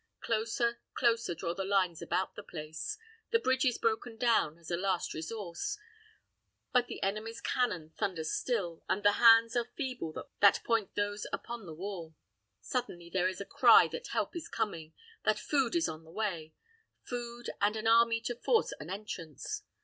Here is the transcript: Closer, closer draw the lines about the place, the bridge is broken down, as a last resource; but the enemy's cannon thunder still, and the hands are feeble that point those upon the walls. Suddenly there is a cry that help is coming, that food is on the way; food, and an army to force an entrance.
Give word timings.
Closer, 0.19 0.79
closer 0.95 1.35
draw 1.35 1.53
the 1.53 1.63
lines 1.63 2.01
about 2.01 2.33
the 2.35 2.41
place, 2.41 2.97
the 3.29 3.37
bridge 3.37 3.65
is 3.65 3.77
broken 3.77 4.17
down, 4.17 4.57
as 4.57 4.71
a 4.71 4.75
last 4.75 5.13
resource; 5.13 5.77
but 6.71 6.87
the 6.87 7.03
enemy's 7.03 7.39
cannon 7.39 7.93
thunder 7.99 8.23
still, 8.23 8.83
and 8.89 9.03
the 9.03 9.11
hands 9.11 9.55
are 9.55 9.69
feeble 9.77 10.27
that 10.39 10.63
point 10.63 10.95
those 10.95 11.27
upon 11.31 11.67
the 11.67 11.75
walls. 11.75 12.13
Suddenly 12.61 13.11
there 13.11 13.27
is 13.29 13.39
a 13.39 13.45
cry 13.45 13.87
that 13.91 14.07
help 14.07 14.35
is 14.35 14.47
coming, 14.49 14.93
that 15.23 15.37
food 15.37 15.75
is 15.75 15.87
on 15.87 16.03
the 16.03 16.09
way; 16.11 16.55
food, 17.03 17.51
and 17.61 17.75
an 17.75 17.85
army 17.85 18.19
to 18.21 18.33
force 18.33 18.73
an 18.79 18.89
entrance. 18.89 19.61